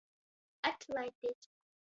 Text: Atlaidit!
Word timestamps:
Atlaidit! 0.69 1.41